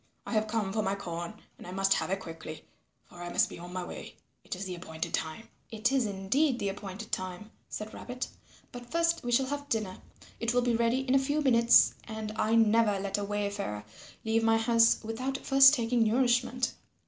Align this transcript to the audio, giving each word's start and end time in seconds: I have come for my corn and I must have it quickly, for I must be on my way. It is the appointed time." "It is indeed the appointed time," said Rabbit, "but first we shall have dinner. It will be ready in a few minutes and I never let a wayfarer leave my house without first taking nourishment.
I 0.25 0.33
have 0.33 0.47
come 0.47 0.73
for 0.73 0.81
my 0.81 0.95
corn 0.95 1.35
and 1.59 1.67
I 1.67 1.71
must 1.71 1.93
have 1.93 2.09
it 2.09 2.19
quickly, 2.19 2.65
for 3.05 3.21
I 3.21 3.29
must 3.29 3.49
be 3.49 3.59
on 3.59 3.71
my 3.71 3.83
way. 3.83 4.15
It 4.43 4.55
is 4.55 4.65
the 4.65 4.73
appointed 4.73 5.13
time." 5.13 5.47
"It 5.69 5.91
is 5.91 6.07
indeed 6.07 6.57
the 6.57 6.69
appointed 6.69 7.11
time," 7.11 7.51
said 7.69 7.93
Rabbit, 7.93 8.27
"but 8.71 8.89
first 8.89 9.23
we 9.23 9.31
shall 9.31 9.45
have 9.45 9.69
dinner. 9.69 9.99
It 10.39 10.55
will 10.55 10.63
be 10.63 10.75
ready 10.75 11.01
in 11.01 11.13
a 11.13 11.19
few 11.19 11.39
minutes 11.41 11.93
and 12.05 12.31
I 12.35 12.55
never 12.55 12.99
let 12.99 13.19
a 13.19 13.23
wayfarer 13.23 13.85
leave 14.25 14.43
my 14.43 14.57
house 14.57 15.03
without 15.03 15.37
first 15.37 15.75
taking 15.75 16.01
nourishment. 16.03 16.73